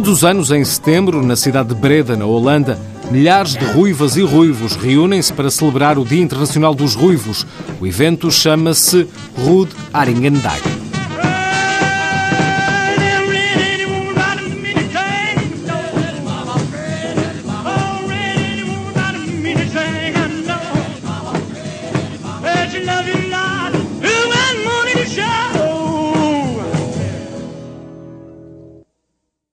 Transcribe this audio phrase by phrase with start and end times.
[0.00, 2.78] Todos os anos, em setembro, na cidade de Breda, na Holanda,
[3.10, 7.46] milhares de ruivas e ruivos reúnem-se para celebrar o Dia Internacional dos Ruivos.
[7.78, 10.62] O evento chama-se Rude Aringendag.
[22.86, 23.19] Love you.